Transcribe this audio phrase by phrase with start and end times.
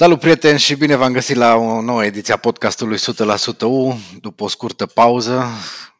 [0.00, 4.44] Salut prieteni și bine v-am găsit la o nouă ediție a podcastului 100% U, după
[4.44, 5.46] o scurtă pauză,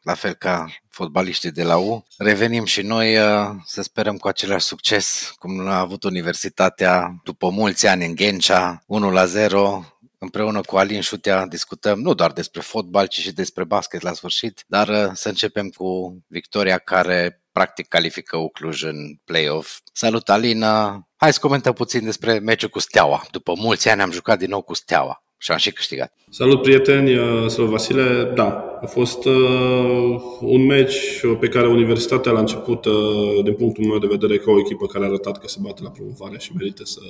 [0.01, 2.05] la fel ca fotbaliștii de la U.
[2.17, 7.87] Revenim și noi uh, să sperăm cu același succes cum a avut Universitatea după mulți
[7.87, 13.07] ani în Ghencea, 1 la 0, împreună cu Alin Șutea discutăm nu doar despre fotbal,
[13.07, 18.37] ci și despre basket la sfârșit, dar uh, să începem cu victoria care practic califică
[18.37, 19.79] Ucluj în play-off.
[19.93, 21.05] Salut Alina!
[21.23, 23.23] Hai să comentăm puțin despre meciul cu Steaua.
[23.31, 26.13] După mulți ani am jucat din nou cu Steaua și am și câștigat.
[26.29, 28.31] Salut prieteni, uh, salut Vasile.
[28.35, 33.97] Da, a fost uh, un meci pe care Universitatea la început, uh, din punctul meu
[33.97, 36.83] de vedere, ca o echipă care a arătat că se bate la promovare și merită
[36.85, 37.01] să,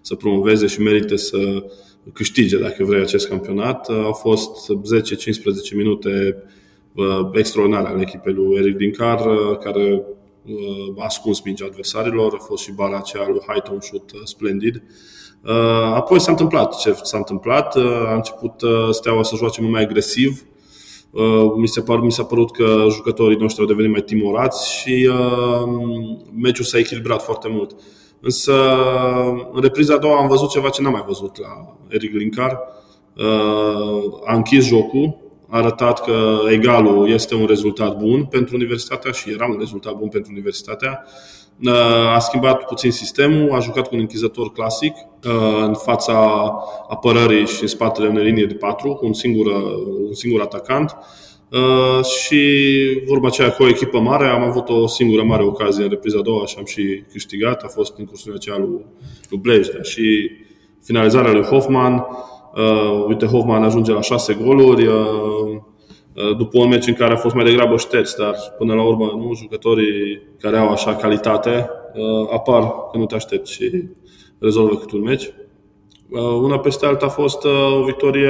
[0.00, 1.64] să promoveze și merită să
[2.12, 3.88] câștige, dacă vrei, acest campionat.
[3.88, 4.70] Uh, au fost
[5.70, 6.36] 10-15 minute
[7.32, 10.18] extraordinare ale echipei lui Eric Dincar, uh, care uh,
[10.98, 14.82] a ascuns mingea adversarilor, a fost și bara aceea lui Highton shoot uh, splendid.
[15.94, 17.76] Apoi s-a întâmplat ce s-a întâmplat,
[18.06, 18.52] a început
[18.90, 20.44] Steaua să joace mult mai agresiv,
[21.56, 25.10] mi, se par, mi s-a părut că jucătorii noștri au devenit mai timorați și
[26.34, 27.76] meciul s-a echilibrat foarte mult.
[28.20, 28.52] Însă,
[29.52, 32.58] în repriza a doua am văzut ceva ce n-am mai văzut la Eric Linkar.
[34.24, 39.46] A închis jocul, a arătat că egalul este un rezultat bun pentru universitatea și era
[39.46, 41.04] un rezultat bun pentru universitatea.
[42.14, 46.14] A schimbat puțin sistemul, a jucat cu un închizător clasic uh, în fața
[46.88, 49.46] apărării și în spatele unei linie de patru, cu un singur,
[50.06, 50.96] un singur atacant.
[51.52, 52.42] Uh, și
[53.06, 56.22] vorba aceea cu o echipă mare, am avut o singură mare ocazie în repriza a
[56.22, 57.62] doua și am și câștigat.
[57.62, 58.84] A fost în cursul aceea lui,
[59.30, 60.30] lui Blejdea și
[60.82, 62.06] finalizarea lui Hoffman
[62.54, 64.94] Uh, uite, Hoffman ajunge la șase goluri, uh,
[66.14, 69.04] uh, după un meci în care a fost mai degrabă șterți, dar până la urmă
[69.04, 73.84] nu jucătorii care au așa calitate uh, apar când nu te aștepți și
[74.38, 75.32] rezolvă cât un meci.
[76.10, 78.28] Uh, una peste alta a fost uh, o victorie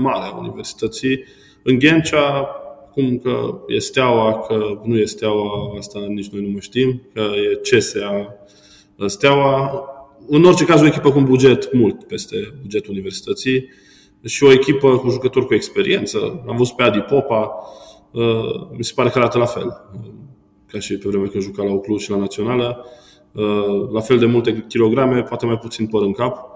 [0.00, 1.24] mare a Universității.
[1.62, 2.48] În Ghencea,
[2.92, 7.20] cum că e steaua, că nu e steaua, asta nici noi nu mai știm, că
[7.20, 8.36] e CSA
[9.06, 9.84] steaua,
[10.28, 13.68] în orice caz, o echipă cu un buget mult peste bugetul universității
[14.24, 16.44] și o echipă cu jucători cu experiență.
[16.48, 17.50] Am văzut pe Adi Popa,
[18.10, 19.90] uh, mi se pare că arată la fel,
[20.66, 22.86] ca și pe vremea când juca la Oclu și la Națională.
[23.32, 26.50] Uh, la fel de multe kilograme, poate mai puțin păr în cap.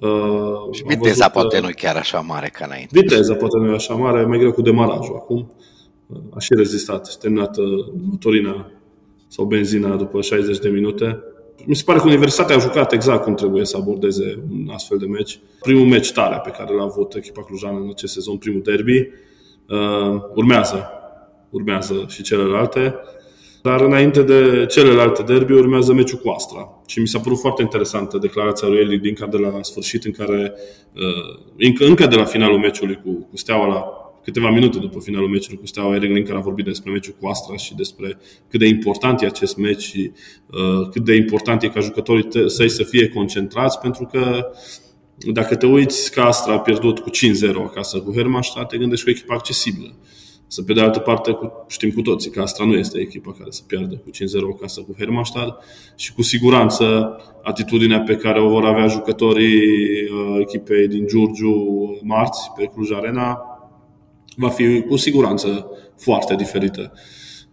[0.00, 3.00] Uh, și viteza poate nu e chiar așa mare ca înainte.
[3.00, 5.52] Viteza poate nu e așa mare, mai greu cu demarajul acum.
[6.34, 7.56] A și rezistat și terminat
[8.10, 8.70] motorina
[9.28, 11.22] sau benzina după 60 de minute
[11.64, 15.06] mi se pare că Universitatea a jucat exact cum trebuie să abordeze un astfel de
[15.06, 15.40] meci.
[15.60, 18.98] Primul meci tare pe care l-a avut echipa clujană în acest sezon, primul derby,
[19.68, 20.90] uh, urmează,
[21.50, 22.94] urmează și celelalte.
[23.62, 26.82] Dar înainte de celelalte derby urmează meciul cu Astra.
[26.86, 30.54] Și mi s-a părut foarte interesantă declarația lui Eli Dinca de la sfârșit, în care,
[30.94, 35.28] uh, încă, încă de la finalul meciului cu, cu Steaua la câteva minute după finalul
[35.28, 38.18] meciului cu Steaua, Eric Linker a vorbit despre meciul cu Astra și despre
[38.48, 40.10] cât de important e acest meci și
[40.50, 44.50] uh, cât de important e ca jucătorii săi să fie concentrați, pentru că
[45.32, 49.10] dacă te uiți că Astra a pierdut cu 5-0 acasă cu Hermannstadt, te gândești cu
[49.10, 49.94] o echipă accesibilă.
[50.46, 53.62] Să pe de altă parte, știm cu toții că Astra nu este echipa care să
[53.66, 54.14] piardă cu 5-0
[54.54, 55.64] acasă cu Hermannstadt
[55.96, 59.60] și cu siguranță atitudinea pe care o vor avea jucătorii
[60.02, 61.54] uh, echipei din Giurgiu
[62.02, 63.42] marți pe Cluj Arena
[64.38, 66.92] va fi cu siguranță foarte diferită.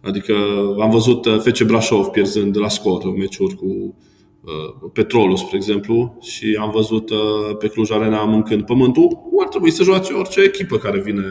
[0.00, 0.34] Adică
[0.80, 6.18] am văzut uh, FC Brașov pierzând de la scor meciuri cu uh, Petrolul, spre exemplu,
[6.20, 9.18] și am văzut uh, pe Cluj Arena mâncând pământul.
[9.40, 11.24] Ar trebui să joace orice echipă care vine,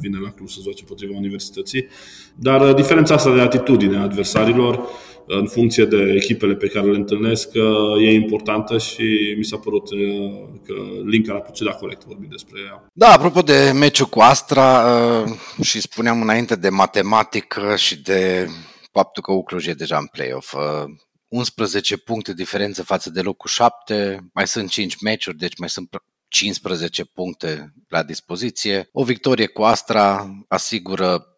[0.00, 1.86] vine la Cluj să joace potriva universității.
[2.34, 4.88] Dar diferența asta de atitudine a adversarilor
[5.26, 7.48] în funcție de echipele pe care le întâlnesc,
[8.00, 9.98] e importantă și mi s-a părut uh,
[10.66, 10.74] că
[11.04, 12.86] Lincoln a procedat corect vorbind despre ea.
[12.92, 15.32] Da, apropo de meciul cu Astra uh,
[15.62, 18.48] și spuneam înainte de matematică și de
[18.92, 20.54] faptul că Ucluj e deja în play-off.
[21.28, 25.88] 11 uh, puncte diferență față de locul 7, mai sunt 5 meciuri, deci mai sunt
[26.28, 28.88] 15 puncte la dispoziție.
[28.92, 31.31] O victorie cu Astra asigură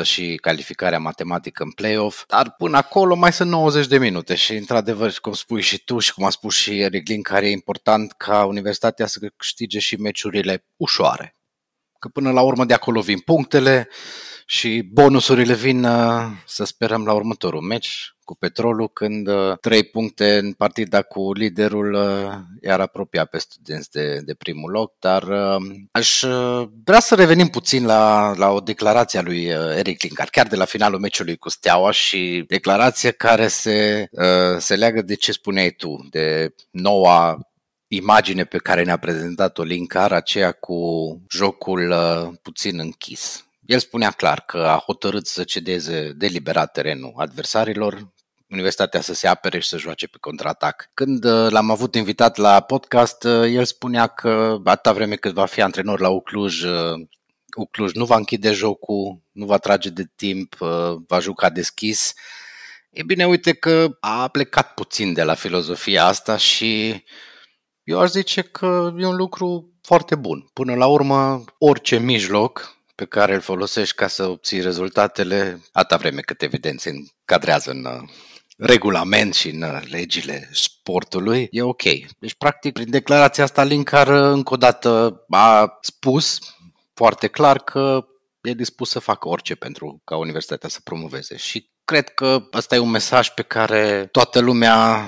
[0.00, 4.52] 99% și calificarea matematică în play-off, dar până acolo mai sunt 90 de minute și
[4.52, 8.12] într-adevăr, cum spui și tu și cum a spus și Eric Lin, care e important
[8.12, 11.36] ca Universitatea să câștige și meciurile ușoare.
[11.98, 13.88] Că până la urmă de acolo vin punctele
[14.46, 20.38] și bonusurile vin, uh, să sperăm, la următorul meci cu Petrolul, când uh, trei puncte
[20.38, 22.32] în partida cu liderul uh,
[22.62, 26.24] iar apropia pe studenți de, de primul loc, dar uh, aș
[26.84, 29.44] vrea să revenim puțin la, la o declarație a lui
[29.76, 34.08] Eric Linkar, chiar de la finalul meciului cu Steaua și declarație care se,
[34.58, 37.38] se leagă de ce spuneai tu, de noua
[37.88, 40.76] imagine pe care ne-a prezentat-o Linkar, aceea cu
[41.30, 43.46] jocul uh, puțin închis.
[43.66, 48.14] El spunea clar că a hotărât să cedeze deliberat terenul adversarilor,
[48.48, 50.90] universitatea să se apere și să joace pe contraatac.
[50.94, 55.46] Când uh, l-am avut invitat la podcast, uh, el spunea că atâta vreme cât va
[55.46, 56.64] fi antrenor la Ucluj,
[57.56, 60.56] Ucluj nu va închide jocul, nu va trage de timp,
[61.06, 62.14] va juca deschis.
[62.90, 67.02] E bine, uite că a plecat puțin de la filozofia asta și
[67.84, 70.50] eu aș zice că e un lucru foarte bun.
[70.52, 76.20] Până la urmă, orice mijloc pe care îl folosești ca să obții rezultatele, atâta vreme
[76.20, 78.08] cât evident se încadrează în uh,
[78.56, 81.82] regulament și în uh, legile sportului, e ok.
[82.18, 86.38] Deci, practic, prin declarația asta, Linkar uh, încă o dată a spus
[86.94, 88.06] foarte clar că
[88.40, 91.36] e dispus să facă orice pentru ca universitatea să promoveze.
[91.36, 95.06] Și cred că ăsta e un mesaj pe care toată lumea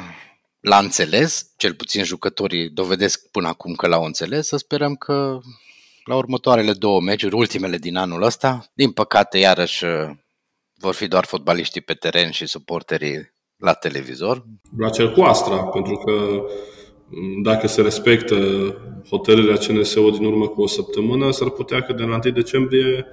[0.60, 5.38] l-a înțeles, cel puțin jucătorii dovedesc până acum că l-au înțeles, să sperăm că
[6.04, 9.84] la următoarele două meciuri, ultimele din anul ăsta, din păcate iarăși
[10.74, 14.44] vor fi doar fotbaliștii pe teren și suporterii la televizor.
[14.78, 16.44] La cel cu Astra, pentru că
[17.42, 18.36] dacă se respectă
[19.08, 23.06] hotărârea CNSO din urmă cu o săptămână, s-ar putea că de la 1 decembrie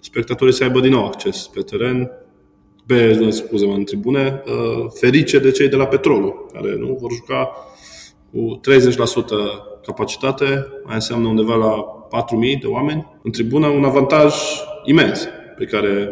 [0.00, 2.10] spectatorii să aibă din nou acces pe teren
[2.86, 7.50] pe, scuze în tribune, uh, ferice de cei de la Petrolul, care nu vor juca
[8.32, 14.34] cu 30% capacitate, mai înseamnă undeva la 4.000 de oameni în tribună, un avantaj
[14.84, 16.10] imens pe care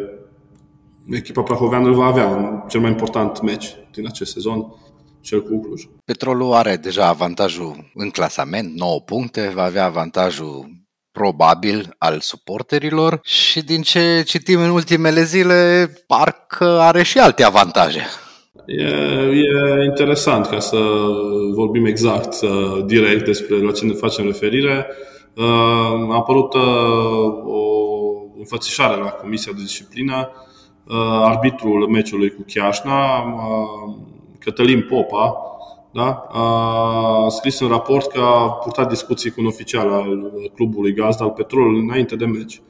[1.16, 4.74] echipa prahoveană îl va avea în cel mai important meci din acest sezon,
[5.20, 5.82] cel cu Cluj.
[6.04, 10.76] Petrolul are deja avantajul în clasament, 9 puncte, va avea avantajul
[11.12, 18.02] probabil al suporterilor și din ce citim în ultimele zile, parcă are și alte avantaje.
[18.66, 20.76] E, e interesant ca să
[21.54, 24.86] vorbim exact, uh, direct despre la ce ne facem referire.
[25.34, 25.44] Uh,
[26.10, 26.62] a apărut uh,
[27.44, 27.60] o
[28.38, 30.30] înfățișare la Comisia de Disciplină,
[31.24, 33.24] arbitrul meciului cu Chiașna,
[34.38, 35.36] Cătălin Popa,
[35.92, 36.26] da?
[36.28, 41.30] a scris în raport că a purtat discuții cu un oficial al clubului gazda al
[41.30, 42.62] Petrolului înainte de meci.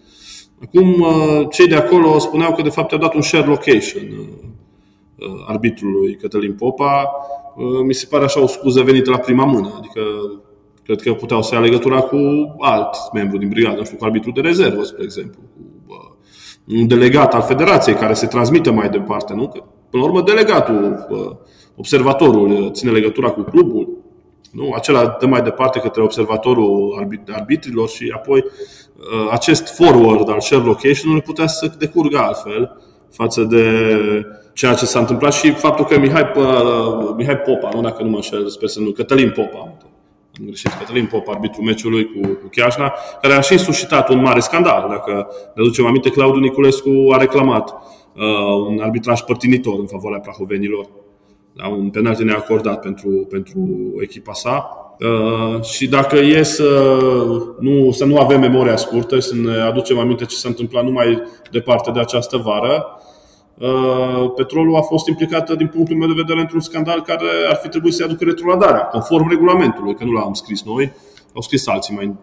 [0.62, 1.04] Acum,
[1.50, 4.08] cei de acolo spuneau că de fapt a dat un share location
[5.46, 7.10] arbitrului Cătălin Popa.
[7.86, 9.74] Mi se pare așa o scuză venită la prima mână.
[9.78, 10.00] Adică
[10.84, 12.16] cred că puteau să ia legătura cu
[12.58, 15.60] alt membru din brigadă, nu știu, cu arbitrul de rezervă, spre exemplu, cu
[16.70, 19.48] un delegat al federației care se transmite mai departe, nu?
[19.48, 21.06] Că, până la urmă, delegatul
[21.76, 23.88] observatorul uh, ține legătura cu clubul,
[24.52, 24.72] nu?
[24.74, 31.22] acela dă mai departe către observatorul arbitrilor și apoi uh, acest forward al share location-ului
[31.22, 32.80] putea să decurgă altfel
[33.10, 33.64] față de
[34.52, 38.16] ceea ce s-a întâmplat și faptul că Mihai, uh, Mihai Popa, nu dacă nu mă
[38.16, 39.76] înșel, sper să nu, Cătălin Popa, am
[40.44, 42.92] greșit, Cătălin Popa, arbitrul meciului cu, cu Chiajna,
[43.22, 44.86] care a și suscitat un mare scandal.
[44.88, 50.88] Dacă ne aducem aminte, Claudiu Niculescu a reclamat uh, un arbitraj părtinitor în favoarea prahovenilor
[51.52, 53.68] da, un penalti neacordat pentru, pentru
[54.00, 54.70] echipa sa.
[55.00, 56.98] Uh, și dacă e să
[57.58, 61.90] nu, să nu avem memoria scurtă, să ne aducem aminte ce s-a întâmplat numai departe
[61.90, 63.06] de această vară, uh,
[64.36, 67.94] Petrolul a fost implicată, din punctul meu de vedere, într-un scandal care ar fi trebuit
[67.94, 70.92] să-i aducă retroladarea, conform regulamentului, că nu l-am scris noi,
[71.34, 72.14] au scris alții mai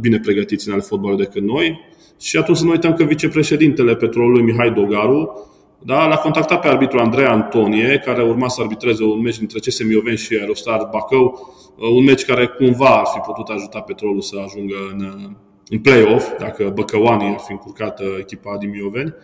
[0.00, 1.80] bine pregătiți în ale fotbalului decât noi.
[2.20, 5.50] Și atunci să nu uităm că vicepreședintele Petrolului, Mihai Dogaru,
[5.82, 9.84] da, l-a contactat pe arbitrul Andrei Antonie, care urma să arbitreze un meci dintre CS
[9.84, 14.36] Mioveni și Aerostar Bacău, uh, un meci care cumva ar fi putut ajuta Petrolul să
[14.44, 15.30] ajungă în, uh,
[15.68, 19.14] în play-off, dacă Băcăoanii ar fi încurcat uh, echipa din Mioveni.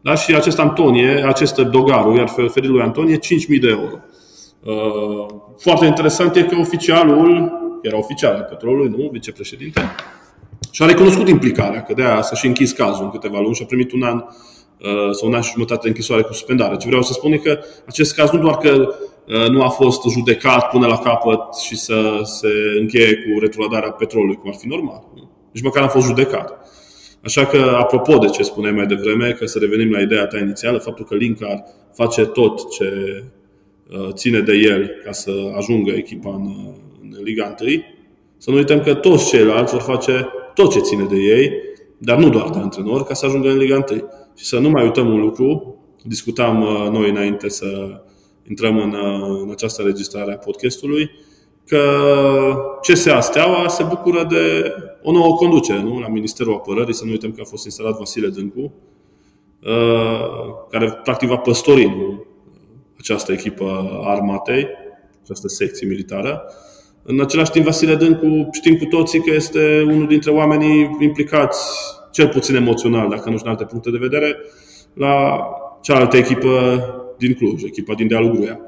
[0.00, 3.98] Da, și acest Antonie, acest Dogaru, iar oferit lui Antonie 5.000 de euro.
[5.58, 7.52] Foarte interesant e că oficialul,
[7.82, 9.80] era oficial al Petrolului, nu, vicepreședinte,
[10.70, 13.62] și a recunoscut implicarea, că de aia s-a și închis cazul în câteva luni și
[13.62, 14.24] a primit un an
[14.84, 16.76] Uh, sau un an și jumătate de închisoare cu suspendare.
[16.76, 18.94] Ce vreau să spun e că acest caz nu doar că
[19.26, 22.48] uh, nu a fost judecat până la capăt și să se
[22.80, 25.04] încheie cu retrogradarea petrolului, cum ar fi normal.
[25.52, 26.59] Nici măcar a fost judecat.
[27.24, 30.78] Așa că, apropo de ce spuneai mai devreme, că să revenim la ideea ta inițială,
[30.78, 33.22] faptul că Linkar face tot ce
[33.90, 37.70] uh, ține de el ca să ajungă echipa în, în Liga 1,
[38.36, 41.52] să nu uităm că toți ceilalți vor face tot ce ține de ei,
[41.98, 44.04] dar nu doar de antrenori, ca să ajungă în Liga 1.
[44.36, 48.00] Și să nu mai uităm un lucru, discutam uh, noi înainte să
[48.48, 51.10] intrăm în, uh, în această registrare a podcastului,
[51.70, 51.82] că
[52.80, 54.72] CSA Steaua se bucură de
[55.02, 55.98] o nouă conducere nu?
[55.98, 56.94] la Ministerul Apărării.
[56.94, 58.72] Să nu uităm că a fost instalat Vasile Dâncu,
[59.62, 60.30] uh,
[60.70, 62.24] care practic va păstori nu?
[62.98, 63.64] această echipă
[64.04, 64.68] a armatei,
[65.22, 66.42] această secție militară.
[67.02, 71.60] În același timp, Vasile Dâncu știm cu toții că este unul dintre oamenii implicați,
[72.12, 74.36] cel puțin emoțional, dacă nu știu alte puncte de vedere,
[74.94, 75.40] la
[75.80, 76.82] cealaltă echipă
[77.18, 78.60] din Cluj, echipa din Dealul Gruia.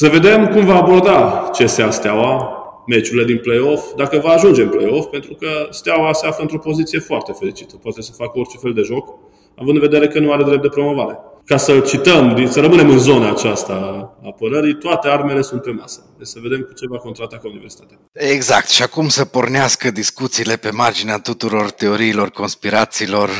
[0.00, 2.52] Să vedem cum va aborda CSA Steaua
[2.86, 6.98] meciurile din play-off, dacă va ajunge în play-off, pentru că Steaua se află într-o poziție
[6.98, 7.76] foarte fericită.
[7.76, 9.08] Poate să facă orice fel de joc,
[9.56, 11.18] având în vedere că nu are drept de promovare.
[11.44, 13.72] Ca să cităm, să rămânem în zona aceasta
[14.22, 16.00] a apărării, toate armele sunt pe masă.
[16.18, 17.98] Deci să vedem cu ce va contraataca Universitatea.
[18.12, 18.68] Exact.
[18.68, 23.30] Și acum să pornească discuțiile pe marginea tuturor teoriilor, conspirațiilor,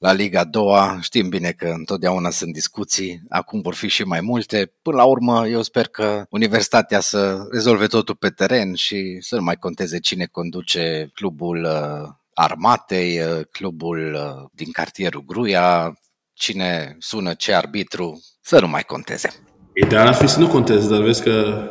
[0.00, 0.98] la Liga 2.
[1.00, 4.72] Știm bine că întotdeauna sunt discuții, acum vor fi și mai multe.
[4.82, 9.42] Până la urmă, eu sper că Universitatea să rezolve totul pe teren și să nu
[9.42, 15.98] mai conteze cine conduce clubul uh, armatei, uh, clubul uh, din cartierul Gruia,
[16.32, 19.30] cine sună ce arbitru, să nu mai conteze.
[19.74, 21.64] Ideal ar fi să nu conteze, dar vezi că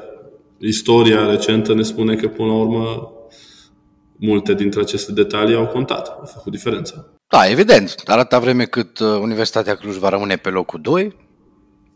[0.59, 3.13] istoria recentă ne spune că până la urmă
[4.15, 7.18] multe dintre aceste detalii au contat, au făcut diferența.
[7.29, 8.03] Da, evident.
[8.03, 11.15] Dar atâta vreme cât uh, Universitatea Cluj va rămâne pe locul 2.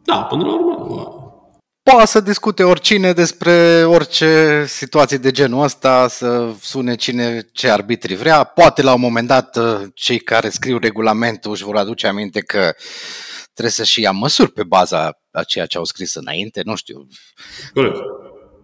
[0.03, 1.17] Da, până la urmă.
[1.83, 8.15] Poate să discute oricine despre orice situație de genul ăsta, să sune cine ce arbitri
[8.15, 8.43] vrea.
[8.43, 12.73] Poate la un moment dat uh, cei care scriu regulamentul își vor aduce aminte că
[13.53, 17.07] trebuie să și ia măsuri pe baza a ceea ce au scris înainte, nu știu.
[17.73, 17.97] Corect.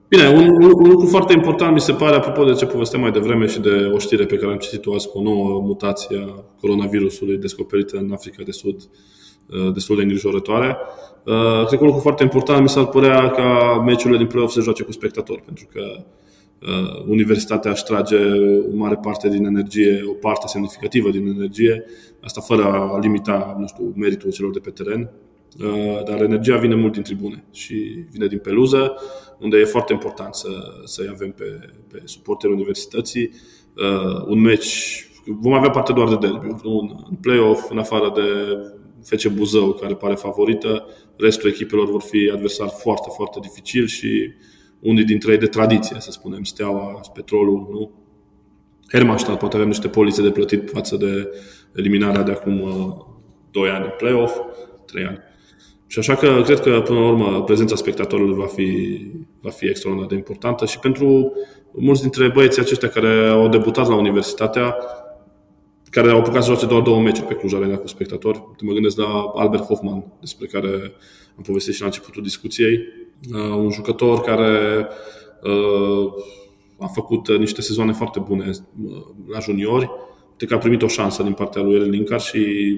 [0.09, 3.11] Bine, un, un, un lucru foarte important mi se pare, apropo de ce povesteam mai
[3.11, 6.43] devreme și de o știre pe care am citit-o azi cu o nouă mutație a
[6.59, 8.75] coronavirusului descoperită în Africa de Sud,
[9.49, 10.77] uh, destul de îngrijorătoare.
[11.25, 14.61] Uh, cred că un lucru foarte important mi s-ar părea ca meciurile din play-off să
[14.61, 15.81] joace cu spectatori, pentru că
[16.61, 18.17] uh, universitatea își trage
[18.73, 21.85] o mare parte din energie, o parte semnificativă din energie,
[22.21, 25.09] asta fără a limita, nu știu, meritul celor de pe teren,
[26.05, 28.95] dar energia vine mult din tribune și vine din peluză
[29.39, 30.49] unde e foarte important să,
[30.83, 31.59] să avem pe,
[31.91, 33.29] pe suporterul universității.
[33.75, 38.21] Uh, un meci, vom avea parte doar de derby, un, în play-off, în afară de
[39.03, 40.87] FC Buzău, care pare favorită,
[41.17, 44.31] restul echipelor vor fi adversari foarte, foarte dificil și
[44.79, 47.91] unii dintre ei de tradiție, să spunem, Steaua, Petrolul, nu?
[48.91, 51.29] Hermannstadt poate avem niște polițe de plătit față de
[51.75, 52.57] eliminarea de acum
[53.51, 54.39] 2 uh, ani în play-off,
[54.85, 55.19] 3 ani.
[55.91, 58.99] Și așa că cred că, până la urmă, prezența spectatorilor va fi,
[59.41, 61.33] va fi extraordinar de importantă și pentru
[61.71, 64.75] mulți dintre băieții aceștia care au debutat la universitatea,
[65.89, 68.43] care au apucat să joace doar două meciuri pe Cluj Arena cu spectatori.
[68.61, 70.69] Mă gândesc la Albert Hoffman, despre care
[71.37, 72.79] am povestit și la începutul discuției.
[73.33, 74.87] Uh, un jucător care
[75.43, 76.11] uh,
[76.79, 79.89] a făcut niște sezoane foarte bune uh, la juniori,
[80.47, 82.37] că a primit o șansă din partea lui Eren Linkar și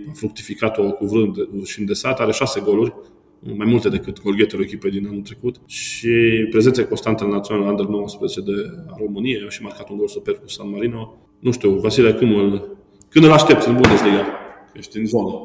[0.10, 2.20] a fructificat-o cu vrând și îndesat.
[2.20, 2.94] Are șase goluri,
[3.40, 6.10] mai multe decât golgheterul echipei din anul trecut și
[6.50, 8.52] prezența constantă în națională Under 19 de
[8.88, 9.44] a României.
[9.46, 11.18] A și marcat un gol super cu San Marino.
[11.40, 12.78] Nu știu, Vasile, cum îl,
[13.10, 14.26] când îl aștepți în Bundesliga?
[14.74, 15.40] Ești în zonă.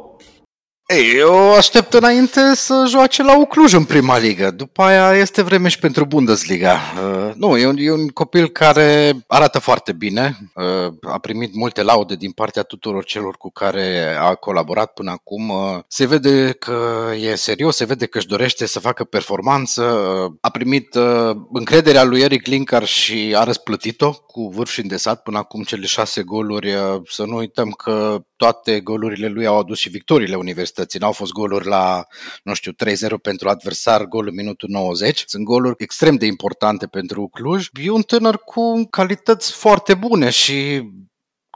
[0.87, 4.51] Ei, eu aștept înainte să joace la Ucluj în prima ligă.
[4.51, 6.73] După aia este vreme și pentru Bundesliga.
[6.75, 10.39] Uh, nu, e un, e un copil care arată foarte bine.
[10.55, 15.49] Uh, a primit multe laude din partea tuturor celor cu care a colaborat până acum.
[15.49, 19.83] Uh, se vede că e serios, se vede că își dorește să facă performanță.
[19.83, 25.23] Uh, a primit uh, încrederea lui Eric Linkar și a răsplătit-o cu vârf și îndesat
[25.23, 26.75] până acum cele șase goluri.
[26.75, 30.75] Uh, să nu uităm că toate golurile lui au adus și victoriile universității.
[30.99, 32.07] N-au fost goluri la,
[32.43, 32.75] nu știu, 3-0
[33.23, 35.25] pentru adversar, golul minutul 90.
[35.27, 37.69] Sunt goluri extrem de importante pentru Cluj.
[37.73, 40.83] E un tânăr cu calități foarte bune și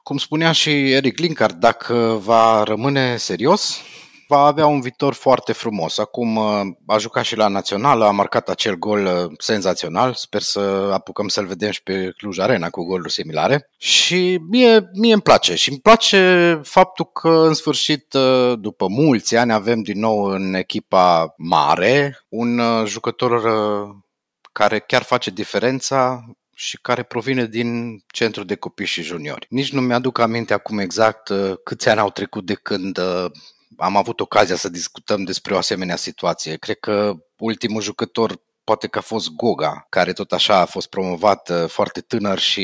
[0.02, 3.80] cum spunea și Eric Linkard, dacă va rămâne serios,
[4.30, 5.98] va avea un viitor foarte frumos.
[5.98, 10.14] Acum uh, a jucat și la Națională, a marcat acel gol uh, senzațional.
[10.14, 10.60] Sper să
[10.92, 13.70] apucăm să-l vedem și pe Cluj Arena cu goluri similare.
[13.78, 15.54] Și mie, mie îmi place.
[15.54, 20.54] Și îmi place faptul că în sfârșit, uh, după mulți ani, avem din nou în
[20.54, 23.42] echipa mare un jucător
[24.52, 29.46] care chiar face diferența și care provine din centru de copii și juniori.
[29.48, 31.32] Nici nu mi-aduc aminte acum exact
[31.64, 32.98] câți ani au trecut de când
[33.80, 36.56] am avut ocazia să discutăm despre o asemenea situație.
[36.56, 38.40] Cred că ultimul jucător
[38.70, 42.62] poate că a fost Goga, care tot așa a fost promovat uh, foarte tânăr și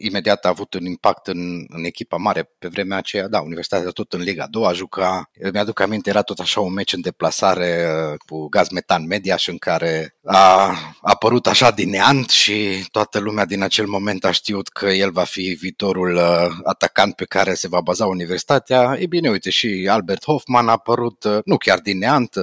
[0.00, 3.28] imediat a avut un impact în, în echipa mare pe vremea aceea.
[3.28, 5.30] Da, Universitatea tot în Liga 2 a jucat.
[5.52, 9.50] Mi-aduc aminte, era tot așa un meci în deplasare uh, cu gaz metan media și
[9.50, 14.68] în care a apărut așa din neant și toată lumea din acel moment a știut
[14.68, 18.96] că el va fi viitorul uh, atacant pe care se va baza Universitatea.
[18.98, 22.34] E bine, uite, și Albert Hoffman a apărut, nu chiar din neant,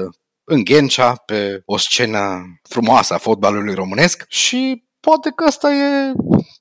[0.44, 6.12] în Ghencea, pe o scenă frumoasă a fotbalului românesc și poate că ăsta e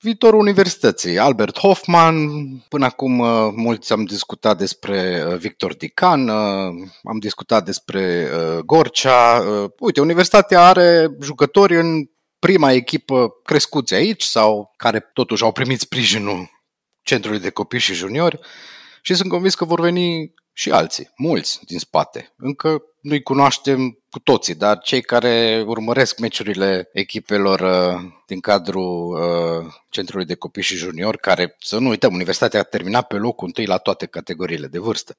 [0.00, 1.18] viitorul universității.
[1.18, 2.28] Albert Hoffman,
[2.68, 8.28] până acum uh, mulți am discutat despre uh, Victor Dican, uh, am discutat despre
[8.64, 9.42] Gorcea.
[9.78, 12.04] Uite, universitatea are jucători în
[12.38, 16.50] prima echipă crescuți aici sau care totuși au primit sprijinul
[17.02, 18.38] centrului de copii și juniori
[19.02, 22.32] și sunt convins că vor veni și alții, mulți din spate.
[22.36, 29.72] Încă nu-i cunoaștem cu toții, dar cei care urmăresc meciurile echipelor uh, din cadrul uh,
[29.88, 33.66] Centrului de Copii și Junior, care, să nu uităm, Universitatea a terminat pe locul întâi
[33.66, 35.16] la toate categoriile de vârstă.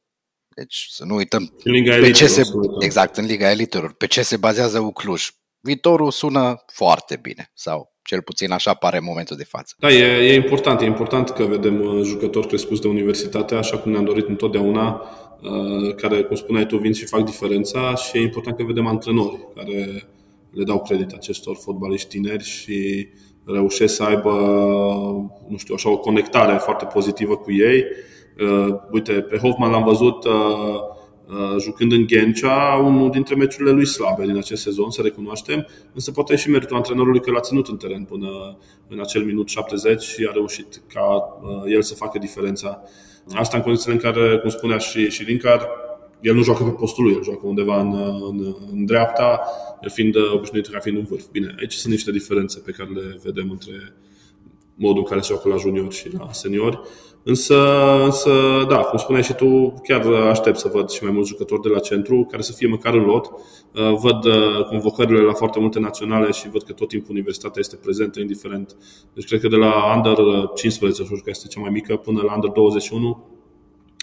[0.56, 2.44] Deci să nu uităm în Liga pe ce se,
[2.80, 5.30] exact, în Liga Elitelor, pe ce se bazează Ucluj.
[5.60, 9.75] Viitorul sună foarte bine sau cel puțin așa pare în momentul de față.
[9.79, 10.81] Da, e, e important.
[10.81, 15.01] E important că vedem uh, jucători crescuți de universitate, așa cum ne-am dorit întotdeauna,
[15.41, 19.48] uh, care, cum spuneai tu, vin și fac diferența și e important că vedem antrenori
[19.55, 20.07] care
[20.51, 23.07] le dau credit acestor fotbaliști tineri și
[23.45, 24.31] reușesc să aibă,
[25.48, 27.83] nu știu, așa o conectare foarte pozitivă cu ei.
[28.39, 30.92] Uh, uite, pe Hoffman l-am văzut Uh,
[31.60, 36.36] jucând în Ghencea, unul dintre meciurile lui slabe din acest sezon, să recunoaștem, însă poate
[36.36, 40.32] și meritul antrenorului că l-a ținut în teren până în acel minut 70 și a
[40.34, 41.02] reușit ca
[41.42, 42.82] uh, el să facă diferența.
[43.34, 45.68] Asta în condițiile în care, cum spunea și, și Linkar,
[46.22, 47.94] el nu joacă pe postul lui, el joacă undeva în,
[48.30, 49.42] în, în dreapta,
[49.82, 51.25] el fiind uh, obișnuit ca fiind un vârf.
[51.32, 53.94] Bine, aici sunt niște diferențe pe care le vedem între
[54.75, 56.80] modul în care se joacă la juniori și la seniori.
[57.25, 57.56] Însă,
[58.03, 58.32] însă,
[58.70, 61.80] da, cum spuneai și tu, chiar aștept să văd și mai mulți jucători de la
[61.80, 63.25] centru, care să fie măcar în lot.
[63.25, 67.75] Uh, văd uh, convocările la foarte multe naționale și văd că tot timpul universitatea este
[67.75, 68.75] prezentă, indiferent.
[69.13, 70.15] Deci cred că de la Under
[70.56, 73.24] 15, așa că este cea mai mică, până la Under 21,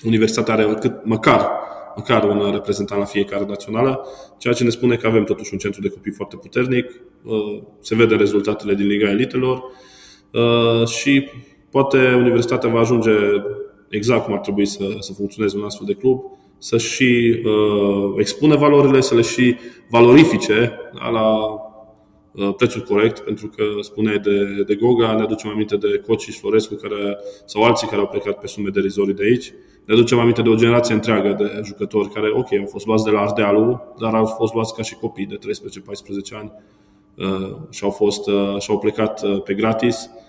[0.04, 1.50] universitatea are cât, măcar
[1.96, 4.06] măcar un reprezentant la fiecare națională,
[4.38, 6.84] ceea ce ne spune că avem totuși un centru de copii foarte puternic,
[7.22, 9.62] uh, se vede rezultatele din Liga Elitelor
[10.86, 11.28] și
[11.70, 13.12] Poate universitatea va ajunge
[13.88, 16.22] exact cum ar trebui să, să funcționeze un astfel de club,
[16.58, 19.56] să și uh, expune valorile, să le și
[19.90, 21.36] valorifice da, la
[22.32, 26.38] uh, prețul corect, pentru că spuneai de, de Goga, ne aducem aminte de Coci și
[26.38, 29.52] Florescu care, sau alții care au plecat pe sume derizorii de aici.
[29.84, 33.10] Ne aducem aminte de o generație întreagă de jucători care, ok, au fost luați de
[33.10, 35.38] la Ardealul, dar au fost luați ca și copii de
[36.34, 36.52] 13-14 ani
[37.16, 40.28] uh, și au, fost, uh, și au plecat uh, pe gratis Uh,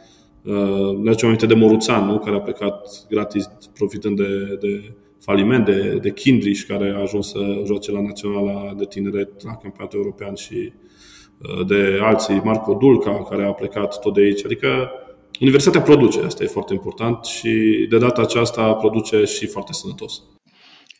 [1.02, 2.20] ne aducem aminte de Moruțan, nu?
[2.20, 7.62] care a plecat gratis profitând de, de faliment, de, de Kindrish, care a ajuns să
[7.66, 10.74] joace la Naționala de Tineret, la Campionatul European și
[11.42, 14.46] uh, de alții, Marco Dulca, care a plecat tot de aici.
[14.46, 14.68] Adică
[15.40, 20.24] Universitatea produce, asta e foarte important și de data aceasta produce și foarte sănătos.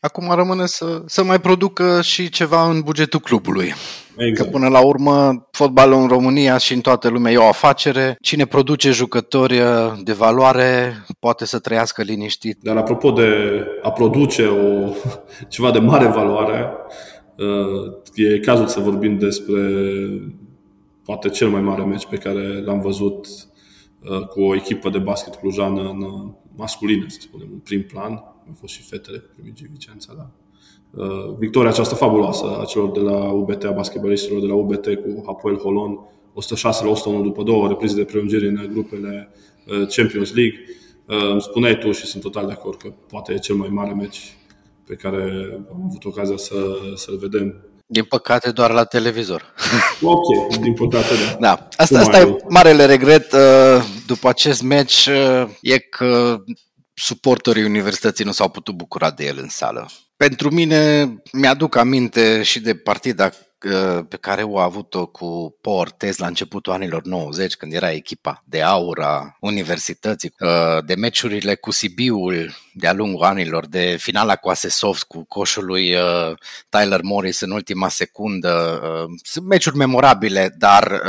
[0.04, 3.72] Acum rămâne să, să mai producă și ceva în bugetul clubului.
[4.16, 4.50] Exact.
[4.50, 8.16] Că până la urmă, fotbalul în România și în toată lumea e o afacere.
[8.20, 12.58] Cine produce jucători uh, de valoare poate să trăiască liniștit.
[12.62, 13.28] Dar apropo de
[13.82, 14.92] a produce o,
[15.54, 16.72] ceva de mare valoare,
[17.36, 19.60] uh, e cazul să vorbim despre
[21.04, 23.26] poate cel mai mare meci pe care l-am văzut
[24.00, 28.31] uh, cu o echipă de basket clujană în masculină, să spunem, în prim plan.
[28.46, 30.30] Au fost și fetele cu Primigii Vicența, da
[30.92, 35.22] Uh, victoria aceasta fabuloasă a celor de la UBT, a basketbalistilor de la UBT cu
[35.26, 35.98] Hapoel Holon,
[36.34, 39.28] 106 la 101 după două reprize de prelungire în grupele
[39.66, 40.64] uh, Champions League.
[41.06, 43.92] Uh, îmi spuneai tu și sunt total de acord că poate e cel mai mare
[43.92, 44.36] meci
[44.86, 46.54] pe care am avut ocazia să,
[46.94, 47.66] să-l vedem.
[47.86, 49.42] Din păcate doar la televizor.
[50.02, 51.36] Ok, din păcate da.
[51.40, 51.68] da.
[51.76, 53.34] Asta, asta e marele regret
[54.06, 55.08] după acest meci,
[55.60, 56.42] e că
[57.02, 59.90] suporterii universității nu s-au putut bucura de el în sală.
[60.16, 63.30] Pentru mine, mi-aduc aminte și de partida
[63.64, 68.42] uh, pe care o a avut-o cu Portez la începutul anilor 90, când era echipa
[68.46, 75.02] de aura universității, uh, de meciurile cu Sibiul de-a lungul anilor, de finala cu Asesovs
[75.02, 76.34] cu coșul lui uh,
[76.68, 78.80] Tyler Morris în ultima secundă.
[79.22, 81.02] Sunt meciuri memorabile, dar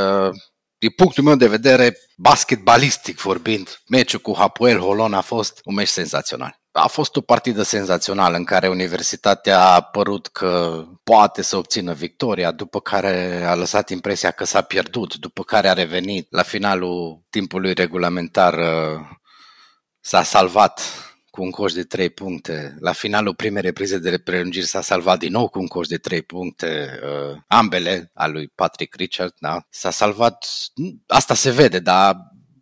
[0.83, 5.87] din punctul meu de vedere, basketbalistic vorbind, meciul cu Hapoel Holon a fost un meci
[5.87, 6.59] senzațional.
[6.71, 12.51] A fost o partidă senzațională în care Universitatea a părut că poate să obțină victoria,
[12.51, 17.73] după care a lăsat impresia că s-a pierdut, după care a revenit la finalul timpului
[17.73, 18.99] regulamentar, uh,
[19.99, 20.81] s-a salvat
[21.33, 22.75] cu un coș de 3 puncte.
[22.79, 26.21] La finalul primei reprize de prelungiri s-a salvat din nou cu un coș de 3
[26.21, 29.65] puncte, uh, ambele al lui Patrick Richard, da?
[29.69, 30.45] S-a salvat,
[31.07, 32.15] asta se vede, dar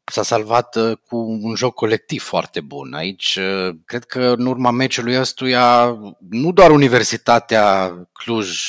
[0.04, 2.94] s-a salvat uh, cu un joc colectiv foarte bun.
[2.94, 5.98] Aici, uh, cred că în urma meciului ăstuia,
[6.30, 8.60] nu doar Universitatea Cluj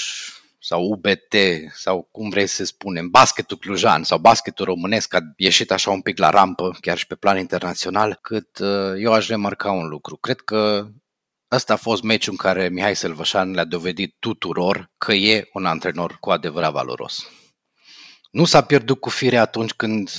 [0.73, 1.35] sau UBT
[1.75, 6.19] sau cum vrei să spunem, basketul clujan sau basketul românesc a ieșit așa un pic
[6.19, 10.17] la rampă, chiar și pe plan internațional, cât uh, eu aș remarca un lucru.
[10.17, 10.87] Cred că
[11.51, 16.17] Ăsta a fost meciul în care Mihai Sălvășan le-a dovedit tuturor că e un antrenor
[16.21, 17.31] cu adevărat valoros.
[18.31, 20.11] Nu s-a pierdut cu fire atunci când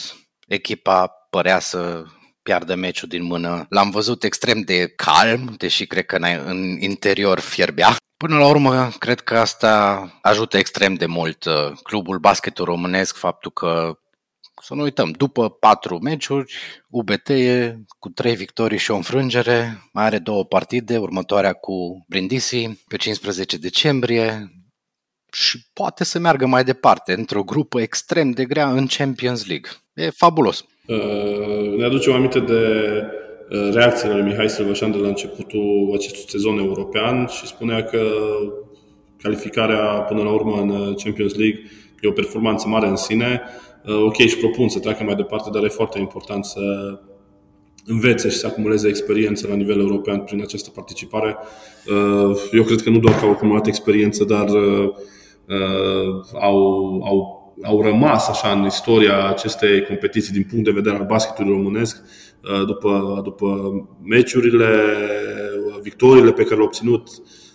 [0.47, 2.03] echipa părea să
[2.41, 3.65] piardă meciul din mână.
[3.69, 7.95] L-am văzut extrem de calm, deși cred că în interior fierbea.
[8.23, 13.51] Până la urmă, cred că asta ajută extrem de mult uh, clubul basketul românesc, faptul
[13.51, 13.97] că
[14.61, 16.53] să nu uităm, după patru meciuri,
[16.89, 22.83] UBT e cu trei victorii și o înfrângere, mai are două partide, următoarea cu Brindisi
[22.87, 24.51] pe 15 decembrie
[25.31, 29.69] și poate să meargă mai departe într-o grupă extrem de grea în Champions League.
[29.93, 30.65] E fabulos.
[30.87, 33.22] Uh, ne aducem aminte de uh,
[33.71, 38.01] reacțiile lui Mihai Silvășan de la începutul acestui sezon european și spunea că
[39.21, 41.59] calificarea până la urmă în Champions League
[42.01, 43.41] e o performanță mare în sine.
[43.85, 46.61] Uh, ok, își propun să treacă mai departe, dar e foarte important să
[47.85, 51.37] învețe și să acumuleze experiență la nivel european prin această participare.
[52.51, 54.47] Eu cred că nu doar că au acumulat experiență, dar
[56.39, 56.57] au,
[57.03, 62.01] au au rămas așa în istoria acestei competiții din punct de vedere al basketului românesc
[62.43, 63.71] uh, după, după
[64.03, 64.67] meciurile,
[65.81, 67.07] victoriile pe care le-au obținut,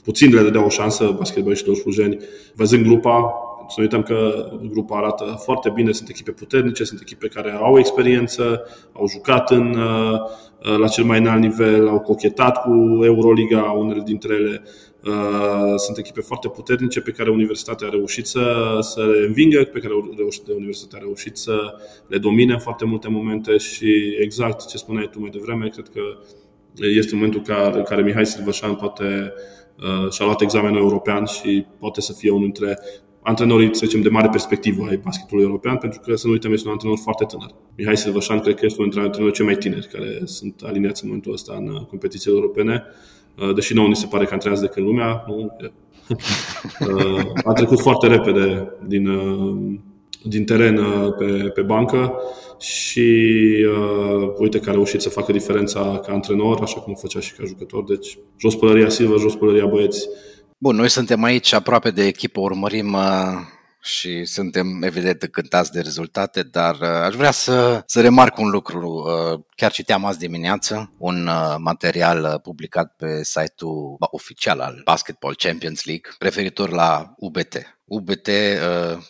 [0.04, 2.18] puțin le dădeau o șansă basketbaliștilor slujeni.
[2.54, 3.32] Văzând grupa,
[3.68, 7.78] să nu uităm că grupa arată foarte bine, sunt echipe puternice, sunt echipe care au
[7.78, 14.02] experiență, au jucat în, uh, la cel mai înalt nivel, au cochetat cu Euroliga, unele
[14.04, 14.87] dintre ele Uh,
[15.76, 19.92] sunt echipe foarte puternice pe care universitatea a reușit să, să le învingă, pe care
[20.54, 21.74] universitatea a reușit să
[22.06, 26.00] le domine în foarte multe momente și exact ce spuneai tu mai devreme, cred că
[26.74, 29.32] este momentul în care Mihai Silvășan poate
[29.78, 32.78] uh, și-a luat examenul european și poate să fie unul dintre
[33.22, 36.66] antrenorii, să zicem, de mare perspectivă ai basketului european, pentru că, să nu uităm, este
[36.66, 37.54] un antrenor foarte tânăr.
[37.76, 41.08] Mihai Silvășan cred că este unul dintre antrenorii cei mai tineri care sunt aliniați în
[41.08, 43.17] momentul ăsta în competițiile europene Uh,
[43.54, 45.56] deși nouă ni se pare că antrenează de când lumea, nu?
[46.80, 49.78] Uh, a trecut foarte repede din, uh,
[50.22, 50.80] din teren
[51.18, 52.12] pe, pe bancă
[52.58, 53.20] și
[53.76, 57.32] uh, uite că a reușit să facă diferența ca antrenor, așa cum o făcea și
[57.32, 57.84] ca jucător.
[57.84, 60.08] Deci, jos pălăria Silva, jos pălăria băieți.
[60.58, 63.00] Bun, noi suntem aici aproape de echipă, urmărim uh,
[63.80, 68.88] și suntem evident încântați de rezultate, dar uh, aș vrea să, să remarc un lucru.
[68.88, 75.84] Uh, chiar citeam azi dimineață un uh, material publicat pe site-ul oficial al Basketball Champions
[75.84, 77.76] League referitor la UBT.
[77.84, 78.28] UBT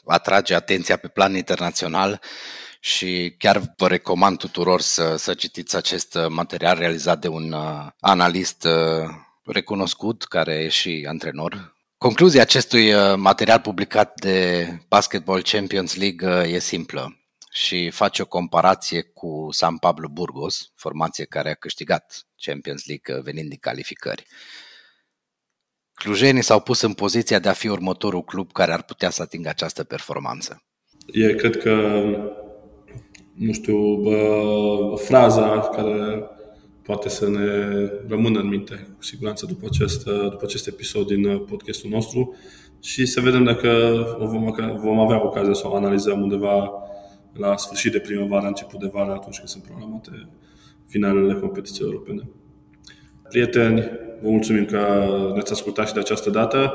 [0.06, 2.20] atrage atenția pe plan internațional
[2.80, 7.54] și chiar vă recomand tuturor să, să citiți acest material realizat de un
[8.00, 8.66] analist
[9.44, 16.52] recunoscut, care e și antrenor Concluzia acestui uh, material publicat de Basketball Champions League uh,
[16.52, 17.18] e simplă
[17.50, 23.22] și face o comparație cu San Pablo Burgos, formație care a câștigat Champions League uh,
[23.22, 24.26] venind din calificări.
[25.94, 29.48] Clujenii s-au pus în poziția de a fi următorul club care ar putea să atingă
[29.48, 30.64] această performanță.
[31.12, 31.72] E, cred că,
[33.34, 36.26] nu știu, bă, fraza care
[36.88, 37.46] poate să ne
[38.08, 42.36] rămână în minte cu siguranță după acest, după acest episod din uh, podcastul nostru
[42.80, 43.68] și să vedem dacă
[44.18, 46.72] vom, vom avea ocazia să o analizăm undeva
[47.32, 50.28] la sfârșit de primăvară, început de vară, atunci când sunt programate
[50.86, 52.28] finalele competiției europene.
[53.28, 53.80] Prieteni,
[54.22, 56.72] vă mulțumim că ne-ați ascultat și de această dată.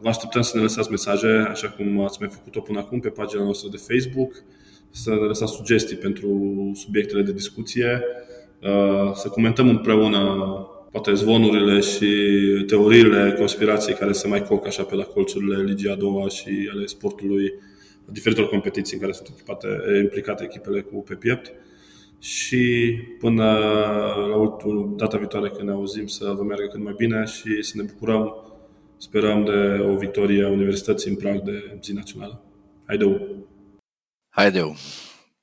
[0.00, 3.42] Vă așteptăm să ne lăsați mesaje, așa cum ați mai făcut-o până acum, pe pagina
[3.42, 4.44] noastră de Facebook,
[4.90, 6.30] să ne lăsați sugestii pentru
[6.74, 8.41] subiectele de discuție Uh,
[9.14, 10.18] să comentăm împreună
[10.90, 12.06] poate zvonurile și
[12.66, 16.86] teoriile conspirației care se mai coc așa pe la colțurile Ligii a doua și ale
[16.86, 17.52] sportului,
[18.06, 19.68] diferitelor competiții în care sunt echipate,
[20.02, 21.52] implicate echipele cu pe piept.
[22.18, 23.58] Și până
[24.30, 27.72] la ultimul, data viitoare când ne auzim să vă meargă cât mai bine și să
[27.76, 28.34] ne bucurăm,
[28.96, 32.42] sperăm de o victorie a Universității în prag de zi națională.
[32.86, 33.26] Haideu!
[34.28, 34.74] Haideu!